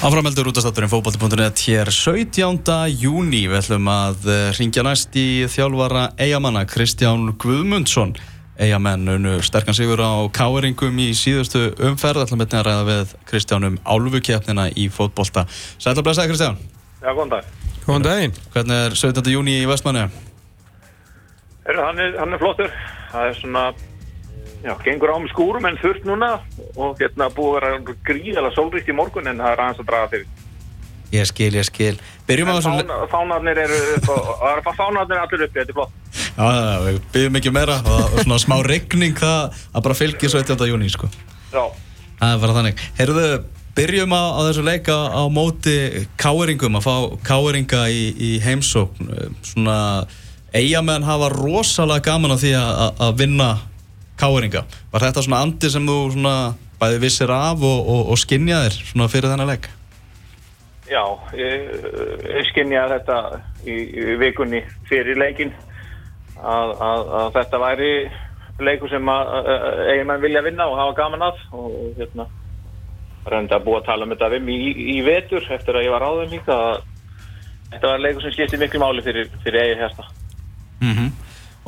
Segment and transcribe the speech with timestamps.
[0.00, 2.70] Áframeldur útastátturinn fókbalti.net hér 17.
[3.02, 8.14] júni við ætlum að eh, ringja næst í þjálfara eigamanna Kristján Guðmundsson
[8.56, 13.76] eigamenn unnu sterkan sigur á káeringum í síðustu umferð ætlum að ræða við Kristján um
[13.84, 15.44] álfukjefnina í fótbolta
[15.76, 16.56] Sætla blæsaði Kristján
[17.04, 17.52] Já, góðan dag
[17.84, 19.32] Góðan daginn Hvernig er 17.
[19.36, 20.08] júni í Vestmanni?
[21.68, 22.72] Hann er, hann er flottur
[23.12, 23.68] það er svona
[24.60, 26.30] Já, gengur á með skúrum en þurft núna
[26.76, 30.10] og hérna búið að vera gríðala sólríkt í morgun en það er aðeins að draga
[30.12, 30.24] til.
[31.10, 31.94] Ég skil, ég skil.
[32.28, 32.76] Byrjum á En þessum...
[32.78, 35.96] fána, fánarnir eru upp og það er fánarnir allir uppi, þetta er flott.
[36.20, 40.68] Já, já, við byrjum ekki meira og svona smá regning það að bara fylgja 17.
[40.70, 41.08] júni, sko.
[41.54, 41.64] Já,
[42.20, 42.80] Það er bara þannig.
[43.00, 43.26] Heyrðu,
[43.80, 45.76] byrjum á, á þessu leika á móti
[46.20, 46.94] káeringum, að fá
[47.30, 49.08] káeringa í, í heimsókn.
[49.40, 49.76] Svona,
[50.52, 53.50] eigamenn hafa rosalega gaman á því að vinna
[54.20, 54.64] káeringa.
[54.92, 56.36] Var þetta svona andi sem þú svona
[56.80, 59.70] bæði vissir af og, og, og skinjaðir svona fyrir þennan leik?
[60.90, 61.02] já,
[61.38, 61.70] ég,
[62.26, 63.18] ég skynja þetta
[63.64, 65.52] í, í vikunni fyrir leikin
[66.40, 67.90] að, að, að þetta væri
[68.60, 69.50] leikur sem að
[69.88, 72.26] eiginmenn vilja vinna og hafa gaman að og hérna
[73.30, 76.06] reynda að búa að tala um þetta við í, í vetur eftir að ég var
[76.08, 76.56] áður líka
[77.70, 80.08] þetta var leikur sem skipti miklu máli fyrir, fyrir eigin hérsta.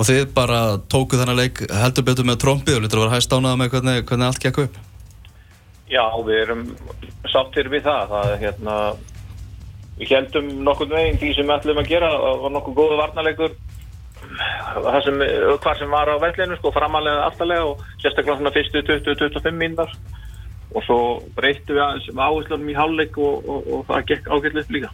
[0.02, 3.34] Og þið bara tókuð þennan leik heldur betur með trompið og lítur að vera hæst
[3.36, 4.78] ánað með hvernig, hvernig allt gekk upp?
[5.92, 6.64] Já, við erum
[7.30, 8.08] sáttir við það.
[8.10, 8.78] það er, hérna,
[10.00, 12.08] við heldum nokkurn veginn því sem við ætlum að gera.
[12.42, 13.54] Var nokkuð góðu varnarleikur
[15.06, 15.22] sem,
[15.62, 19.94] hvar sem var á vellinu, sko, framalega aftalega og sérstaklega svona fyrstu 20-25 mínutar
[20.72, 20.98] og svo
[21.36, 24.92] breyttu við aðeins áherslunum í hálfleik og, og, og það gekk ágætlega líka.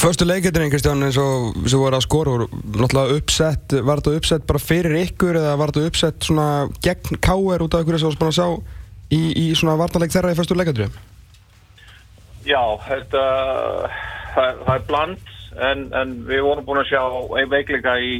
[0.00, 4.44] Förstu leiketrin, Kristján, eins og sem voru að skora voru náttúrulega uppsett, var þetta uppsett
[4.48, 6.46] bara fyrir ykkur eða var þetta uppsett svona
[6.80, 8.46] gegn káer út af ykkur sem þú spana að sjá
[9.12, 10.94] í, í svona varnarleik þeirra í förstu leiketrin?
[12.48, 13.26] Já, þetta,
[14.32, 15.34] það, það er bland
[15.68, 17.02] en, en við vorum búin að sjá
[17.42, 18.16] ein veikleika í,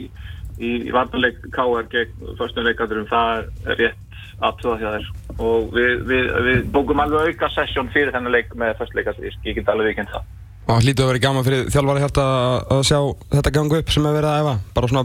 [0.61, 5.11] í, vandarleik KR gegn fyrstum leikadurum, það er rétt aðtöða hjá þér
[5.41, 9.57] og við, við, við bókum alveg auka sessjón fyrir þennan leik með fyrstum leikadur, ég
[9.57, 10.31] get alveg vikinn það.
[10.71, 12.25] Og hlýtu að vera gaman fyrir þjálfari hjarta
[12.71, 12.99] að sjá
[13.33, 15.03] þetta ganga upp sem er verið að efa, bara svona,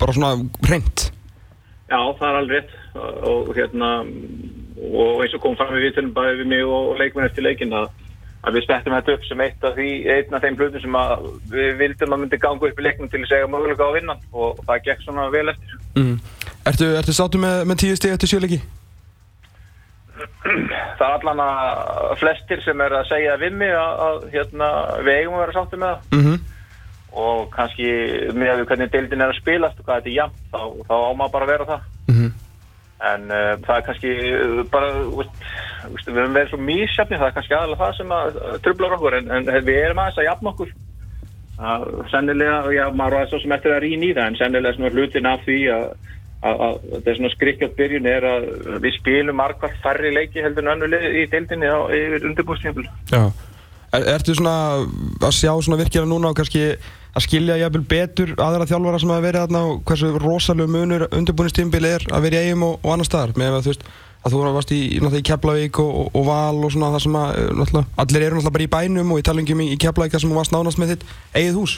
[0.00, 0.30] bara svona
[0.70, 1.04] reynd.
[1.86, 2.72] Já, það er alveg rétt
[3.28, 3.90] og, hérna
[4.96, 7.76] og eins og kom fram í vitunum bæði við mig og, og leikmenn eftir leikin
[7.76, 7.92] að,
[8.42, 10.98] að við spettum þetta upp sem eitt af því einn af þeim hlutum sem
[11.52, 14.64] við vildum að myndi ganga upp í leiknum til að segja möguleika á vinnan og
[14.64, 15.78] það gekk svona vel eftir.
[16.00, 16.18] Mm.
[16.66, 18.60] Ertu, ertu sáttu með, með tíu stíð eftir sjöleiki?
[20.98, 24.68] Það er allan að flestir sem er að segja við mig að, að hérna,
[25.04, 26.38] við eigum að vera sáttu með það Mm -hmm.
[27.26, 27.86] og kannski
[28.36, 30.94] með að við hvernig deildin er að spilast og hvað þetta er jafn þá, þá
[30.96, 32.32] á maður bara að vera það Mhm.
[33.12, 35.36] en uh, það er kannski uh, bara, veist,
[35.92, 38.92] veist, við höfum verið svo mísjafni, það er kannski aðalega það sem að uh, trublar
[38.96, 40.70] okkur, en, en við erum aðeins að jafna okkur
[41.60, 44.90] uh, sennilega, já, maður var svo sem eftir að rýna í það, en sennilega svona
[44.94, 45.86] hlutin af því að
[46.46, 48.46] að að þetta er svona skrikkjátt byrjun er að
[48.84, 52.86] við spilum margvall færri leiki heldur en önnu lið í deildinni á yfir undirbúrstíðanbíl.
[53.12, 53.24] Já.
[53.94, 54.56] Er, ertu svona
[55.22, 56.72] að sjá svona virkilega núna og kannski
[57.16, 61.94] að skilja jafnvel betur aðra þjálfara sem hafa verið þarna og hversu rosalega munur undirbúinistímbili
[61.96, 63.88] er að vera í eigum og, og annar staðar með að þú veist
[64.26, 67.36] að þú varst í, í Keflavík og, og, og Val og svona það sem að
[67.40, 70.32] eh, allir eru náttúrulega bara í bænum og í talingjum í, í Keflavík þar sem
[70.32, 71.06] þú varst nánast með þitt
[71.36, 71.76] eigið hús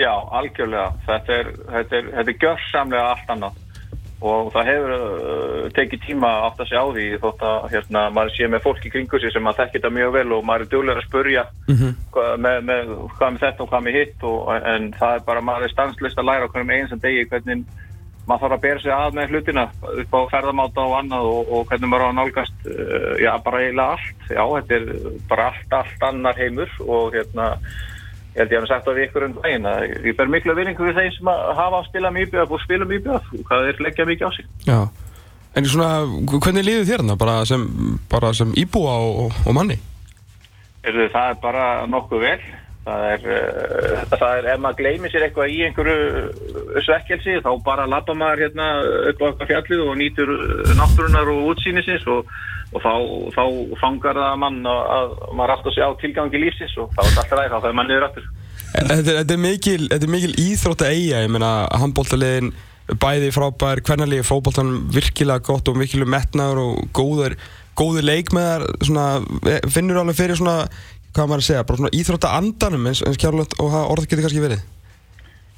[0.00, 0.94] Já, algjörlega.
[1.04, 3.58] Þetta er, þetta er, þetta er gjörsamlega allt annað
[4.20, 8.34] og það hefur uh, tekið tíma átt að segja á því þótt að hérna, maður
[8.36, 10.72] sé með fólk í kringu sig sem að þekki þetta mjög vel og maður er
[10.74, 11.44] duglega að spurja
[12.12, 14.40] hvað, með, með, hvað með þetta og hvað með hitt og,
[14.74, 17.64] en það er bara, maður er stanslist að læra okkur um eins og degi hvernig
[18.30, 19.64] maður þarf að bera sig að með hlutina
[20.02, 23.62] upp á ferðamáta og annað og, og hvernig maður á að nálgast uh, já, bara
[23.64, 24.26] eiginlega allt.
[24.28, 27.48] Já, þetta er bara allt, allt annar heimur og hérna
[28.30, 30.54] ég held ég að hann sagt á við ykkur um daginn að ég ber miklu
[30.54, 34.06] vinningu við þeim sem hafa að spila mýbjöð og spila mýbjöð og hvað þeir leggja
[34.10, 34.50] mikið á sig?
[34.68, 34.80] Já.
[35.58, 35.90] En svona,
[36.30, 37.66] hvernig líður þér þarna bara sem,
[38.10, 39.80] bara sem íbúa og, og, manni?
[40.84, 42.36] Heyrðu, það er bara nokkuð vel.
[42.86, 47.88] Það er, uh, það er ef maður gleymir sér eitthvað í einhverju svekkelsi þá bara
[47.90, 48.68] lappa maður hérna
[49.10, 52.30] upp á eitthvað fjallið og nýtur uh, náttúrunar og útsýnisins og,
[52.70, 52.92] og þá,
[53.34, 53.44] þá
[53.80, 57.22] fangar það mann að, að maður átt að sjá tilgangi lífsins og þá er þetta
[57.24, 58.28] alltaf ræð, þá fer maður niður aftur.
[58.70, 59.80] Þetta er, er mikil,
[60.12, 61.52] mikil íþrótt að eiga, ég meina
[61.82, 62.52] handbóltaliðin
[63.00, 67.36] bæði frábær, hvernarlegi fótbóltan virkilega gott og virkilega metnaður og góður,
[67.78, 69.06] góður leikmeðar svona,
[69.70, 70.64] finnur alveg fyrir svona
[71.14, 74.26] hvað maður að segja, bara svona íþrótt að andanum eins, eins kjárlögt og orð getur
[74.26, 74.62] kannski verið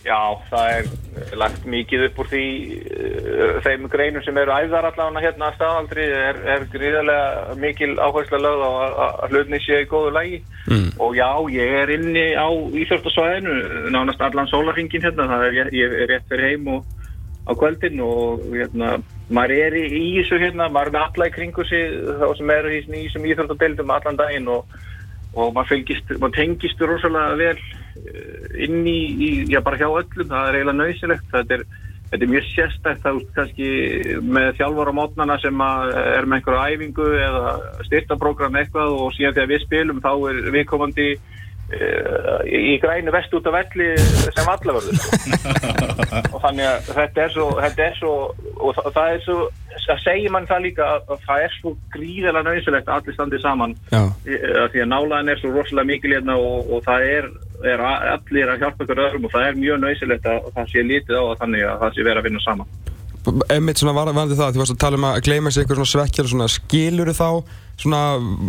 [0.02, 0.18] Já,
[0.50, 2.46] það er lagt mikið upp úr því
[2.80, 8.40] uh, þeim greinum sem eru æðar allavega hérna að staðaldri er, er gríðarlega mikil áhersla
[8.42, 10.88] lögð á að, hlutni sé í góðu lægi mm.
[10.98, 12.48] og já, ég er inni á
[12.82, 16.90] Íþjóftasvæðinu nánast allan sólarhingin hérna, það er ég, er rétt fyrir heim og
[17.46, 18.96] á kvöldin og hérna,
[19.30, 22.56] maður er í, í þessu hérna, maður er með alla í kringu sig þá sem
[22.56, 24.80] eru í þessum Íþjóftadeildum allan daginn og
[25.32, 27.62] og maður fylgist, maður tengist rosalega vel
[27.96, 31.64] inn í, í, já bara hjá öllum, það er eiginlega nöysilegt, þetta er,
[32.12, 33.68] þetta er mjög sérstækt þá kannski
[34.36, 37.54] með þjálfur á mótnana sem er með einhverju æfingu eða
[37.88, 43.48] styrtaprógram eitthvað og síðan þegar við spilum þá er viðkomandi uh, í grænu vest út
[43.48, 43.88] af velli
[44.28, 45.00] sem allavörður
[46.34, 48.14] og þannig að þetta er svo, þetta er svo
[48.58, 49.40] og það, það er svo
[49.90, 53.74] að segja mann það líka að það er svo gríðilega nöysilegt að allir standið saman.
[53.92, 54.02] Já.
[54.24, 57.28] því að nálaðin er svo rosalega mikil hérna og, og það er,
[57.72, 61.18] er allir að hjálpa ykkur öðrum og það er mjög nöysilegt að það sé lítið
[61.18, 62.72] á að þannig að það sé verið að vinna saman
[63.54, 66.26] Emmitt svona varðandi það, þú varst að tala um að gleyma sér einhver svona svekkjar
[66.26, 67.28] og svona skilur þá
[67.78, 68.00] svona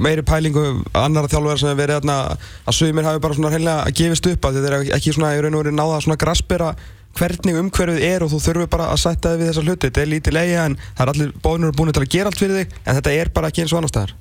[0.01, 0.63] meiri pælingu
[0.97, 4.57] annara þjálfverðar sem hefur verið aðna að sögumir hafi bara svona heimlega gefist upp að
[4.57, 6.71] þetta er ekki svona í raun og verið náða að svona graspera
[7.17, 9.87] hvernig umhverfið er og þú þurfur bara að setja þig við þessa hluti.
[9.87, 12.61] Þetta er lítið leiða en það er allir bóðinur búin til að gera allt fyrir
[12.61, 14.15] þig en þetta er bara ekki eins og annar staðar.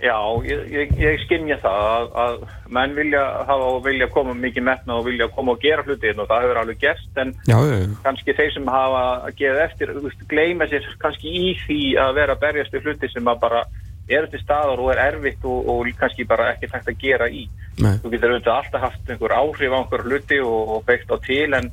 [0.00, 0.16] Já,
[0.48, 2.36] ég, ég, ég skinnja það að, að
[2.72, 6.30] menn vilja hafa og vilja koma mikið metna og vilja koma og gera hlutin og
[6.30, 7.58] það hefur alveg gerst en já,
[8.06, 9.92] kannski þeir sem hafa að geða eftir,
[10.30, 13.62] gleima sér kannski í því að vera að berjast við hluti sem að bara
[14.10, 17.44] eru til staðar og er erfitt og, og kannski bara ekki hægt að gera í.
[17.78, 17.94] Nei.
[18.02, 21.48] Þú getur auðvitað alltaf haft einhver áhrif á einhver hluti og, og beitt á til
[21.60, 21.70] en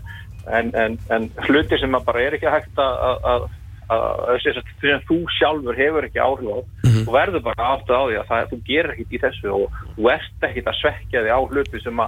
[0.47, 3.56] en, en, en hluti sem bara er ekki hægt að því
[3.87, 7.03] að þú sjálfur hefur ekki áhrif á mm -hmm.
[7.05, 10.09] þú verður bara aftur á því að það, þú gerir ekkit í þessu og þú
[10.11, 11.99] ert ekkit að svekja því á hluti sem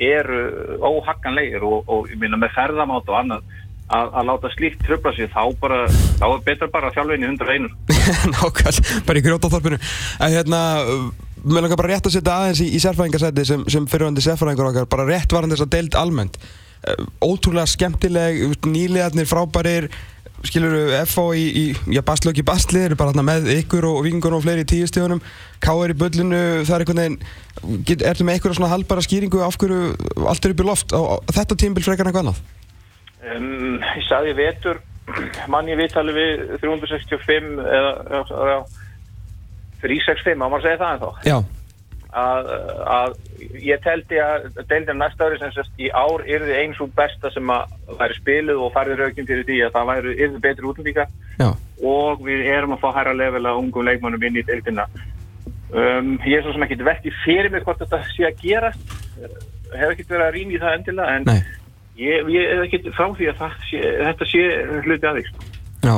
[0.00, 0.40] eru
[0.80, 3.42] óhagganlegir og, og ég minna með ferðamátt og annað
[3.90, 5.80] að, að láta slíkt tröfla sig þá, bara,
[6.20, 7.74] þá er betra bara þjálfveginni hundra einur.
[8.34, 9.78] Nákvæmlega, bara í grjótaþorpinu
[10.20, 10.60] en hérna
[11.44, 14.90] mér langar bara rétt að setja aðeins í, í sérfræðingarsæti sem, sem fyrirvöndi sérfræðingur okkar
[14.92, 16.38] bara rétt varðan þess að deild almennt.
[16.80, 19.90] Eh, ótrúlega skemmtileg nýliðarnir frábærir
[20.48, 24.64] skilur FO í, í já, bastlöki bastli eru bara með ykkur og vingur og fleiri
[24.64, 25.20] í tíustíðunum
[25.60, 25.92] K.R.
[25.92, 29.80] í bullinu, það er einhvern veginn ertu með eitthvað svona halbara skýringu af hverju
[30.30, 31.00] allt er upp í loft á
[31.36, 32.42] þetta tímbil frekar en eitthvað annað?
[33.20, 34.80] Um, ég sagði vetur
[35.50, 38.60] mann ég viðtali við 365 eða, eða
[39.82, 41.38] 365, má maður segja það en þá Já
[42.16, 42.48] að,
[42.90, 43.14] að
[43.62, 47.52] ég teldi að deildin næsta ári sem sérst í ár yrði eins og besta sem
[47.54, 51.06] að væri spiluð og farði raugin fyrir því að það væri yrði betri útlendíka
[51.80, 54.86] og við erum að fá hæra level að ungum leikmannum inn í deildina.
[55.70, 59.92] Um, ég er svo sem ekki vekti fyrir mig hvort þetta sé að gera hef
[59.92, 61.28] ekki verið að rýna í það endilega en
[62.00, 64.46] ég, ég er ekki frá því að sé, þetta sé
[64.80, 65.30] hluti aðeins
[65.84, 65.94] Já.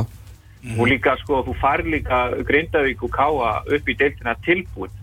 [0.62, 0.76] Mm.
[0.76, 4.93] og líka sko þú far líka Grindavík og Káa upp í deiltina tilbúin.
[4.93, 5.02] Já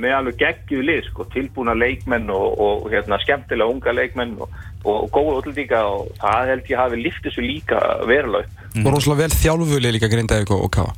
[0.00, 5.06] með alveg geggjuð lið, sko, tilbúna leikmenn og, og hérna, skemmtilega unga leikmenn og, og
[5.14, 7.80] góða útlendinga og það held ég hafi liftið svo líka
[8.10, 8.50] veruleg.
[8.74, 8.84] Mm.
[8.84, 10.92] Og rosalega vel þjálfvölið líka Grindavík og, og Káa.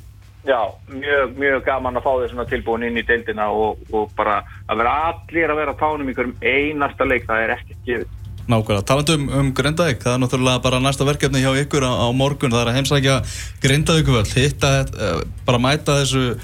[0.46, 0.60] Já,
[0.92, 4.38] mjög, mjög gaman að fá svona tilbúin inn í deildina og bara
[4.70, 8.12] að vera allir að vera tánum í hverjum einasta leik, það er ekkert gefið.
[8.46, 12.06] Nákvæmlega, talandu um, um Grindavík, það er náttúrulega bara næsta verkefni hjá ykkur á, á
[12.14, 13.16] morgun, það er að heimsækja
[13.64, 15.18] Grindavíkuvöld, hitta, uh,
[15.48, 16.36] bara mæta þessu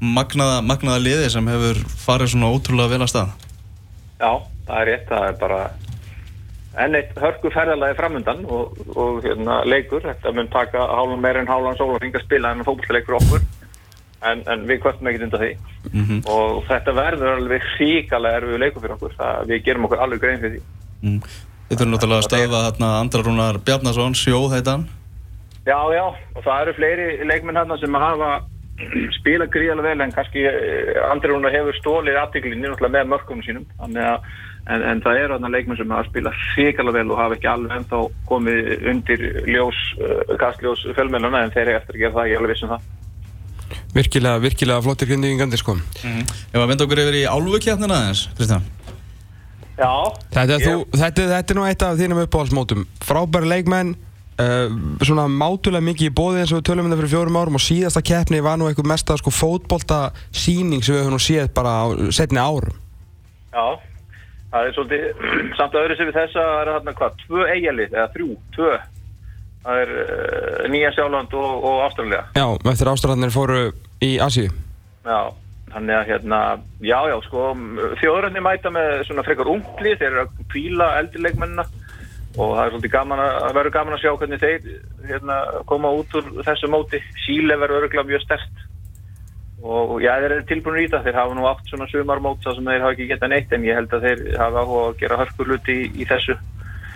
[0.00, 3.34] magnaða, magnaða liði sem hefur farið svona ótrúlega vel að stað?
[4.20, 4.30] Já,
[4.66, 5.60] það er rétt, það er bara
[6.84, 10.02] enn eitt hörku ferðalagi framundan og, og hérna, leikur.
[10.02, 13.46] Þetta mun taka hálfum meir en hálfum sól og ringa spila en fólkleikur okkur.
[14.24, 15.50] En, en við kvöldum ekkert undan því.
[15.92, 16.20] Mm -hmm.
[16.32, 20.40] og þetta verður alveg síkalega erfið leikur fyrir okkur, það, við gerum okkur alveg grein
[20.40, 20.62] fyrir því.
[21.02, 21.20] Mm.
[21.68, 24.88] Þetta er náttúrulega að stöða hérna, andra rúnar Bjarnason, sjóð heitan
[25.64, 26.04] Já, já,
[26.36, 28.30] og það eru fleiri leikminn hérna sem hafa
[29.18, 33.66] spila gríðarlega vel en kannski eh, andri hún hefur stólið aðtíklinni með mörgum sínum.
[33.78, 34.26] Að,
[34.66, 37.76] en, en það er aðna leikmenn sem hafa spilað fíkala vel og hafa ekki alveg
[37.78, 42.38] ennþá komið undir ljós, uh, kastljós fjölmennuna en þeir eru eftir að gera það, ég
[42.38, 42.92] er alveg vissum það.
[43.94, 45.74] Virkilega, virkilega flottir grindingandi sko.
[45.74, 46.32] Mm -hmm.
[46.52, 48.66] Ef að venda okkur yfir í álvukjarnina aðeins, Kristján?
[49.78, 49.90] Já.
[50.30, 50.66] Þetta er, ég...
[50.66, 52.86] þú, þetta, þetta er nú eitt af þínum uppáhaldsmótum.
[53.02, 53.94] Frábæri leikmenn
[54.34, 57.62] svona mátulega mikið í bóði eins og við tölum um þetta fyrir fjórum árum og
[57.62, 59.98] síðasta keppni var nú eitthvað mest að sko fótbolta
[60.34, 62.74] síning sem við höfum nú séð bara á setni árum.
[63.54, 63.78] Já,
[64.50, 65.22] það er svolítið
[65.60, 68.72] samt að öðru sem við þessa er þarna hvað, tvö eigalið eða þrjú, tvö.
[69.64, 73.60] Það er uh, Nýja Sjáland og, og Ástralja Já, eftir Ástraljanir fóru
[74.04, 74.50] í Asíu.
[75.06, 75.30] Já,
[75.70, 76.40] þannig að hérna
[76.84, 77.46] já, já, sko,
[78.02, 81.64] þjóðröndin mæta með svona frekar ungli þeir eru að píla eldrileikmennina
[82.34, 84.70] og það er svolítið gaman að, verður gaman að sjá hvernig þeir
[85.08, 85.36] hérna,
[85.70, 87.00] koma út úr þessu móti.
[87.24, 88.64] Síle verður örgulega mjög stert
[89.64, 92.66] og já, þeir eru tilbúinir í það þeir hafa nú átt svona sumarmót þar sem
[92.68, 95.76] þeir hafa ekki getað neitt en ég held að þeir hafa áhuga að gera hörkurluti
[95.78, 96.36] í, í þessu.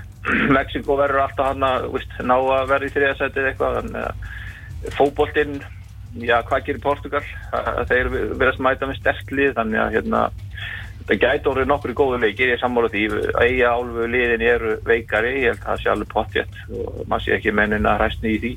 [0.56, 5.56] Mexiko verður alltaf hann að veist, ná að verða í þriðasætið eitthvað þannig að fókbóltinn
[6.18, 7.24] já, hvað gerir Portugal
[7.88, 10.22] þeir verðast mæta með sterklið þannig að hérna
[11.08, 13.02] það gæti orðið nokkur í góðu leikir, ég sammála því.
[13.40, 17.34] Eiga álfu liðin eru veikari ég held að það sé alveg pottjett og maður sé
[17.38, 18.52] ekki mennin að ræstni í því.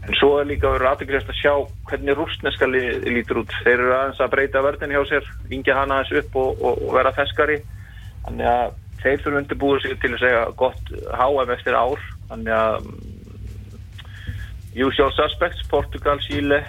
[0.00, 1.54] En svo er líka verið aðeins að sjá
[1.90, 3.56] hvernig rústneska lítur út.
[3.64, 6.96] Þeir eru aðeins að breyta vördin hjá sér vingja hana aðeins upp og, og, og
[6.96, 7.60] vera feskari
[8.24, 12.10] þannig að þeir þurfum undirbúið sig til að segja gott HM eftir ár.
[12.30, 12.98] Þannig að mm,
[14.86, 16.62] usual suspects, Portugal, Chile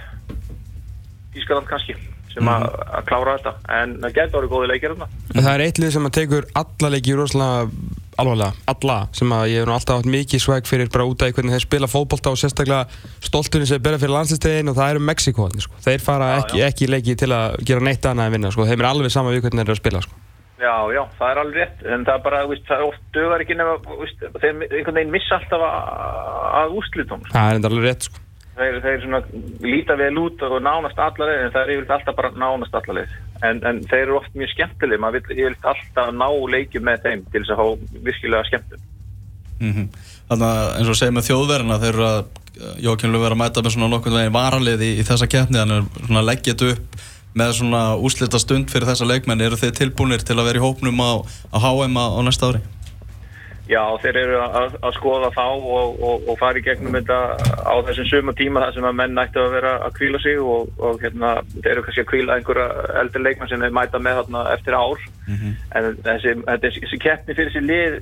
[1.38, 1.96] Ískaland kannski
[2.33, 2.67] sem að,
[3.00, 5.93] að klára þetta en það getur orðið góði leikir þarna En það er eitt lið
[5.95, 10.09] sem að tekur alla leiki rosalega alvarlega, alla sem að ég hef nú alltaf haft
[10.11, 12.88] mikið svæg fyrir bara út af hvernig þeir spila fótbolta og sérstaklega
[13.23, 15.79] stolturinn sem berða fyrir landslýstegin og það eru Mexiko sko.
[15.85, 18.67] þeir fara Já, ekki, ekki leiki til að gera neitt annað en vinna sko.
[18.67, 20.19] þeim er alveg sama við hvernig þeir eru að spila sko.
[20.61, 23.43] Já, já, það er alveg rétt en það er bara, víst, það er oft dögar
[23.45, 25.95] ekki nefn víst, þeir einhvern veginn missa alltaf að,
[26.59, 28.21] að úrslitum það er enda alveg rétt sko.
[28.58, 29.22] Þeir, þeir svona
[29.65, 33.62] líta vel út og nánast allarleið en það er yfirleitt alltaf bara nánast allarleið en,
[33.67, 37.43] en þeir eru oft mjög skemmtileg maður vil yfirleitt alltaf ná leikjum með þeim til
[37.43, 38.89] þess að fá virkilega skemmtum
[39.62, 39.89] Mm
[40.31, 42.20] Þannig að eins og segja með þjóðverðina þeir eru að
[42.84, 45.60] Jókinn Löf er að mæta með svona nokkurn veginn varalið í, í þessa keppni.
[45.60, 47.01] Þannig að leggja þetta upp
[47.41, 49.43] með svona úslita stund fyrir þessa leikmenn.
[49.43, 51.12] Eru þeir tilbúinir til að vera í hópnum á,
[51.51, 52.63] á HM á næsta ári?
[53.72, 57.20] Já, þeir eru að, að skoða þá og, og, og fara í gegnum þetta
[57.63, 60.74] á þessum suma tíma þar sem að menn ættu að vera að kvíla sig og,
[60.84, 62.66] og hérna, þeir eru kannski að kvíla einhverja
[63.00, 65.06] eldri leikmenn sem þeir mæta með þarna eftir ár.
[65.78, 67.98] En þessi, þessi, þessi keppni fyrir þessi lið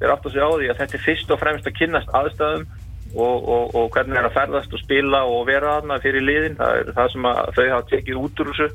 [0.00, 2.66] þeir átt að segja á því að þetta er fyrst og fremst að kynnast aðstæðum
[3.12, 6.58] og, og, og hvernig er að ferðast og spila og vera þarna fyrir liðin.
[6.58, 8.68] Það er það sem þau hafa tekið út úr þessu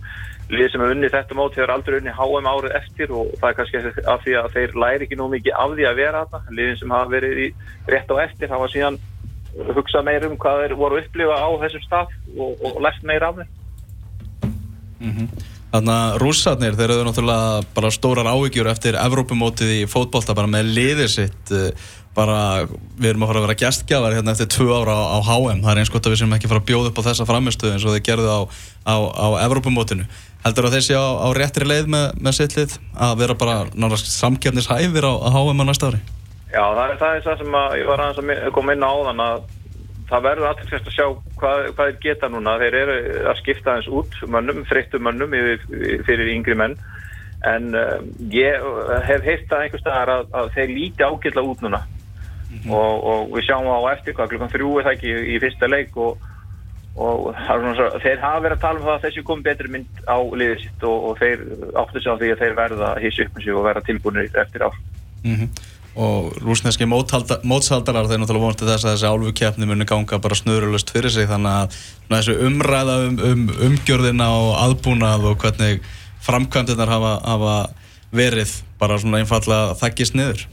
[0.51, 3.58] lið sem er unni þetta mót hefur aldrei unni HM árið eftir og það er
[3.58, 3.82] kannski
[4.13, 6.56] af því að þeir læri ekki nú mikið af því að vera þarna.
[6.60, 7.48] Liðin sem hafa verið í
[7.92, 9.00] rétt á eftir hafa síðan
[9.75, 13.42] hugsað meir um hvað þeir voru upplifa á þessum stað og, og læst meir af
[13.42, 13.54] þeim.
[15.68, 20.72] Þannig að rússarnir, þeir eru náttúrulega bara stórar áhyggjur eftir Evrópumótið í fótbolta bara með
[20.77, 21.74] liðið sitt eh,
[22.18, 22.66] bara,
[22.98, 25.72] við erum að fara að vera gestgjafar hérna eftir tvö ára á, á HM það
[25.74, 27.86] er eins gott að við sem ekki fara að bjóða upp á þessa framistöðu eins
[27.86, 28.39] og þeir gerðu á,
[28.88, 30.08] á, á Evrópumótinu
[30.46, 33.58] heldur að þeir séu á, á réttri leið með, með sitt lið að vera bara
[33.74, 36.03] náttúrulega samkefnishæfir á, á HM á næsta ári
[36.48, 38.89] Já, það er það, er það sem að ég var aðeins að koma inn á
[38.89, 39.41] áðan að
[40.08, 41.06] það verður aðtilsvægt að sjá
[41.41, 42.53] hvað, hvað þeir geta núna.
[42.62, 42.96] Þeir eru
[43.27, 45.65] að skipta aðeins út mönnum, þreyttum mönnum yfir,
[46.08, 46.77] fyrir yngri menn.
[47.48, 48.00] En uh,
[48.34, 48.63] ég
[49.10, 51.84] hef heyrt það einhvers staðar að, að þeir líti ágætla út núna.
[52.72, 55.67] og, og við sjáum á eftir hvað klukkan þrjú er það ekki í, í fyrsta
[55.70, 56.24] leik og,
[56.98, 57.30] og
[57.77, 60.62] svo, þeir hafa verið að tala um það að þessi kom betri mynd á liðið
[60.66, 61.44] sitt og, og þeir
[61.77, 64.39] áttu sig á því að þeir verða að hissa upp með sig og verða tilbúinir
[64.44, 64.80] eftir ár.
[65.24, 65.50] mm
[65.98, 71.10] og rúsneski mótshaldarar þeir náttúrulega vonandi þess að þessi álfukeppni muni ganga bara snurulust fyrir
[71.13, 71.80] sig þannig að
[72.12, 75.82] þessu umræða um, um umgjörðina og aðbúnað og hvernig
[76.27, 77.56] framkvæmdirnar hafa, hafa
[78.13, 80.46] verið bara svona einfallega þakkist niður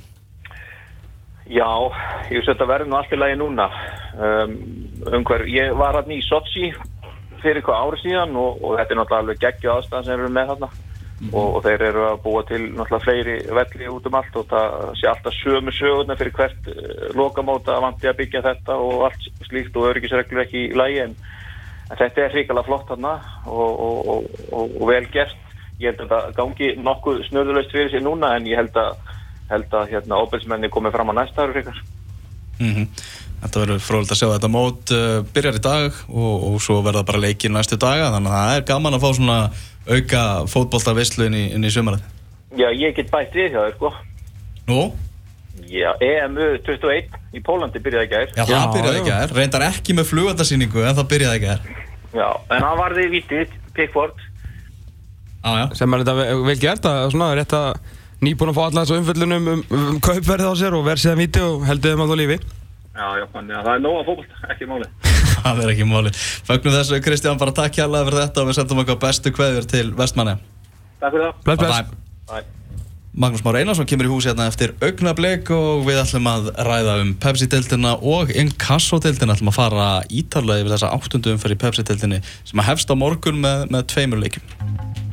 [1.45, 1.69] Já,
[2.33, 3.67] ég veist þetta verður nú allt í lagi núna.
[4.17, 4.55] Um,
[5.13, 6.71] um hver, ég var hann í Sochi
[7.43, 10.53] fyrir hvað ári síðan og, og þetta er náttúrulega alveg geggju aðstæðan sem eru með
[10.55, 10.71] þarna.
[11.29, 14.89] Og, og þeir eru að búa til náttúrulega fleiri velli út um allt og það
[15.01, 19.77] sé alltaf sömu sögurna fyrir hvert uh, lokamóta vanti að byggja þetta og allt slíkt
[19.77, 21.13] og örgisreglur ekki í lagi en,
[21.91, 25.37] en þetta er hrikalega flott þarna og, og, og vel gert.
[25.77, 28.97] Ég held að það gangi nokkuð snurðulegst fyrir sig núna en ég held að
[29.51, 31.83] held að hérna óbelsmenni komið fram á næsta ári hrikar
[32.61, 32.89] mm
[33.45, 37.03] Þetta verður frólægt að sjá þetta mót uh, byrjar í dag og, og svo verða
[37.05, 39.39] bara leikir næstu daga þannig að það er gaman að fá svona
[39.85, 42.07] auka fótboltarvislu inn í, inn í sumarið.
[42.57, 43.91] Já, ég get bætt við hjá þér, sko.
[44.71, 44.79] Nú?
[45.69, 49.97] Já, EMU 21 í Pólandi byrjaði ekki Já, það byrjaði ekki að er reyndar ekki
[49.99, 51.85] með flugaldarsýningu en það byrjaði ekki að er
[52.15, 54.25] Já, en hann varði í vitið, Pickford.
[55.45, 55.65] Já.
[55.77, 57.71] sem er þetta ve- vel gert að svona rétt að
[58.25, 61.21] nýbúin að fá alla þessu umföllunum um, um, um kaupverð á sér og verð síðan
[61.21, 62.39] víti og heldið þeim að á lífi
[62.95, 64.91] Já, já, þannig að það er nóga fókbalt, ekki máli
[65.45, 66.13] það er ekki máli
[66.47, 69.87] Fögnum þessu Kristján bara takk hérlega fyrir þetta og við sendum eitthvað bestu kveður til
[69.99, 70.37] vestmanni
[71.03, 71.81] Takk fyrir það Bless, bless.
[71.81, 72.05] Bye.
[72.31, 72.55] Bye.
[73.15, 77.13] Magnús Már Einarsson kemur í hús hérna eftir augnablik og við ætlum að ræða um
[77.23, 82.91] Pepsi-deltina og Inkasso-deltina ætlum að fara ítarlega yfir þessa áttundum fyrir Pepsi-deltinni sem að hefst
[82.91, 85.04] á morgun með, með tveimur leikum